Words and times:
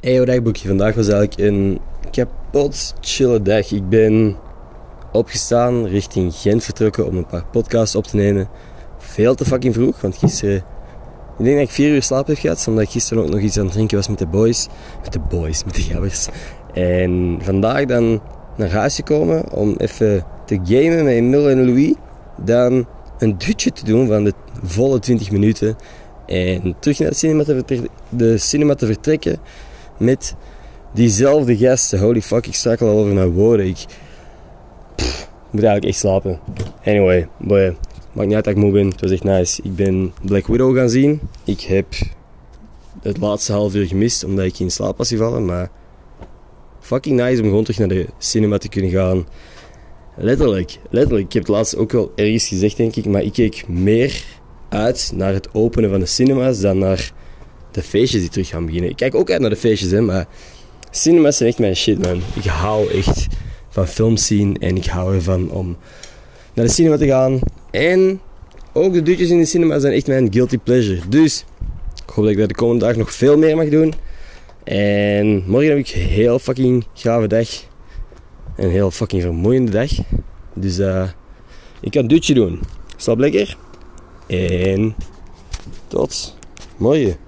Hey, 0.00 0.24
dagboekje. 0.24 0.68
Vandaag 0.68 0.94
was 0.94 1.08
eigenlijk 1.08 1.40
een 1.40 1.78
kapot 2.10 2.94
chille 3.00 3.42
dag. 3.42 3.72
Ik 3.72 3.88
ben 3.88 4.36
opgestaan, 5.12 5.86
richting 5.86 6.34
Gent 6.34 6.64
vertrokken 6.64 7.06
om 7.06 7.16
een 7.16 7.26
paar 7.26 7.44
podcasts 7.52 7.94
op 7.94 8.04
te 8.04 8.16
nemen. 8.16 8.48
Veel 8.98 9.34
te 9.34 9.44
fucking 9.44 9.74
vroeg, 9.74 10.00
want 10.00 10.16
gisteren... 10.16 10.56
Ik 11.38 11.44
denk 11.44 11.56
dat 11.56 11.66
ik 11.66 11.72
vier 11.74 11.94
uur 11.94 12.02
slaap 12.02 12.26
heb 12.26 12.38
gehad, 12.38 12.64
omdat 12.68 12.84
ik 12.84 12.90
gisteren 12.90 13.22
ook 13.22 13.30
nog 13.30 13.40
iets 13.40 13.58
aan 13.58 13.64
het 13.64 13.72
drinken 13.72 13.96
was 13.96 14.08
met 14.08 14.18
de 14.18 14.26
boys. 14.26 14.68
Met 15.02 15.12
de 15.12 15.20
boys, 15.28 15.64
met 15.64 15.74
de 15.74 15.82
gabbers. 15.82 16.28
En 16.72 17.38
vandaag 17.42 17.84
dan 17.84 18.20
naar 18.56 18.70
huis 18.70 18.94
gekomen 18.94 19.52
om 19.52 19.74
even 19.76 20.24
te 20.46 20.60
gamen 20.64 21.04
met 21.04 21.14
Emil 21.14 21.48
en 21.48 21.66
Louis. 21.66 21.94
Dan 22.36 22.86
een 23.18 23.38
dutje 23.38 23.72
te 23.72 23.84
doen 23.84 24.06
van 24.06 24.24
de 24.24 24.32
volle 24.62 24.98
20 24.98 25.30
minuten. 25.30 25.76
En 26.26 26.74
terug 26.78 26.98
naar 26.98 27.14
cinema 27.14 27.44
te, 27.44 27.88
de 28.08 28.38
cinema 28.38 28.74
te 28.74 28.86
vertrekken 28.86 29.38
met 29.98 30.34
diezelfde 30.94 31.56
gasten. 31.56 31.98
Holy 31.98 32.22
fuck, 32.22 32.46
ik 32.46 32.54
strakel 32.54 32.88
al 32.88 32.98
over 32.98 33.14
mijn 33.14 33.30
woorden. 33.30 33.66
Ik 33.66 33.84
moet 35.50 35.62
eigenlijk 35.62 35.84
echt 35.84 35.98
slapen. 35.98 36.40
Anyway, 36.84 37.28
boy, 37.38 37.76
maakt 38.12 38.26
niet 38.26 38.36
uit 38.36 38.44
dat 38.44 38.54
ik 38.54 38.60
moe 38.60 38.72
ben. 38.72 38.86
Het 38.86 39.00
was 39.00 39.10
echt 39.10 39.24
nice. 39.24 39.62
Ik 39.62 39.76
ben 39.76 40.12
Black 40.24 40.46
Widow 40.46 40.76
gaan 40.76 40.90
zien. 40.90 41.20
Ik 41.44 41.60
heb 41.60 41.86
het 43.02 43.18
laatste 43.18 43.52
half 43.52 43.74
uur 43.74 43.86
gemist 43.86 44.24
omdat 44.24 44.44
ik 44.44 44.58
in 44.58 44.70
slaap 44.70 44.98
was 44.98 45.08
gevallen. 45.08 45.44
Maar 45.44 45.70
fucking 46.80 47.20
nice 47.20 47.42
om 47.42 47.48
gewoon 47.48 47.64
terug 47.64 47.78
naar 47.78 47.88
de 47.88 48.06
cinema 48.18 48.58
te 48.58 48.68
kunnen 48.68 48.90
gaan. 48.90 49.26
Letterlijk, 50.16 50.78
letterlijk. 50.90 51.26
Ik 51.26 51.32
heb 51.32 51.42
het 51.42 51.52
laatst 51.52 51.76
ook 51.76 51.92
wel 51.92 52.12
ergens 52.14 52.48
gezegd, 52.48 52.76
denk 52.76 52.96
ik. 52.96 53.06
Maar 53.06 53.22
ik 53.22 53.32
keek 53.32 53.68
meer 53.68 54.24
uit 54.68 55.12
naar 55.14 55.32
het 55.32 55.54
openen 55.54 55.90
van 55.90 56.00
de 56.00 56.06
cinema's 56.06 56.60
dan 56.60 56.78
naar 56.78 57.12
de 57.70 57.82
feestjes 57.82 58.20
die 58.20 58.30
terug 58.30 58.48
gaan 58.48 58.66
beginnen. 58.66 58.90
Ik 58.90 58.96
kijk 58.96 59.14
ook 59.14 59.30
uit 59.30 59.40
naar 59.40 59.50
de 59.50 59.56
feestjes, 59.56 59.90
hè, 59.90 60.00
maar 60.00 60.26
cinema's 60.90 61.36
zijn 61.36 61.48
echt 61.48 61.58
mijn 61.58 61.76
shit, 61.76 61.98
man. 61.98 62.22
Ik 62.34 62.44
hou 62.44 62.90
echt 62.90 63.26
van 63.68 63.86
films 63.86 64.26
zien 64.26 64.56
en 64.56 64.76
ik 64.76 64.86
hou 64.86 65.14
ervan 65.14 65.50
om 65.50 65.76
naar 66.54 66.64
de 66.66 66.72
cinema 66.72 66.96
te 66.96 67.06
gaan. 67.06 67.40
En 67.70 68.20
ook 68.72 68.92
de 68.92 69.02
dutjes 69.02 69.30
in 69.30 69.38
de 69.38 69.44
cinema 69.44 69.78
zijn 69.78 69.92
echt 69.92 70.06
mijn 70.06 70.32
guilty 70.32 70.58
pleasure. 70.58 71.00
Dus 71.08 71.44
ik 72.06 72.14
hoop 72.14 72.24
dat 72.24 72.32
ik 72.32 72.38
dat 72.38 72.48
de 72.48 72.54
komende 72.54 72.84
dag 72.84 72.96
nog 72.96 73.12
veel 73.12 73.38
meer 73.38 73.56
mag 73.56 73.68
doen. 73.68 73.94
En 74.64 75.44
morgen 75.46 75.68
heb 75.68 75.78
ik 75.78 75.94
een 75.94 76.00
heel 76.00 76.38
fucking 76.38 76.84
gave 76.94 77.26
dag. 77.26 77.48
Een 78.56 78.70
heel 78.70 78.90
fucking 78.90 79.22
vermoeiende 79.22 79.70
dag. 79.70 79.90
Dus 80.54 80.78
eh 80.78 81.08
ik 81.80 81.90
kan 81.90 82.06
dutje 82.06 82.34
doen. 82.34 82.60
Slaap 82.96 83.18
lekker. 83.18 83.56
En 84.26 84.94
tot 85.88 86.36
morgen. 86.76 87.27